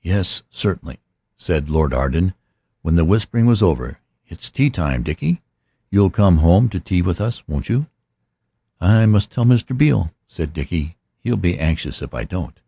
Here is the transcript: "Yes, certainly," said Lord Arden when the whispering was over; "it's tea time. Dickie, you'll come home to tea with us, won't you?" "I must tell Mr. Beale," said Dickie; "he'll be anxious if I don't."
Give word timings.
"Yes, 0.00 0.42
certainly," 0.48 1.00
said 1.36 1.68
Lord 1.68 1.92
Arden 1.92 2.32
when 2.80 2.94
the 2.94 3.04
whispering 3.04 3.44
was 3.44 3.62
over; 3.62 3.98
"it's 4.26 4.48
tea 4.48 4.70
time. 4.70 5.02
Dickie, 5.02 5.42
you'll 5.90 6.08
come 6.08 6.38
home 6.38 6.70
to 6.70 6.80
tea 6.80 7.02
with 7.02 7.20
us, 7.20 7.46
won't 7.46 7.68
you?" 7.68 7.86
"I 8.80 9.04
must 9.04 9.30
tell 9.30 9.44
Mr. 9.44 9.76
Beale," 9.76 10.14
said 10.26 10.54
Dickie; 10.54 10.96
"he'll 11.18 11.36
be 11.36 11.58
anxious 11.58 12.00
if 12.00 12.14
I 12.14 12.24
don't." 12.24 12.58